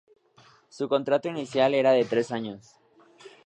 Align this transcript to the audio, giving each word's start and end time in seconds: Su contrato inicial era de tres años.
Su 0.69 0.89
contrato 0.89 1.29
inicial 1.29 1.75
era 1.75 1.91
de 1.91 2.05
tres 2.05 2.31
años. 2.31 2.71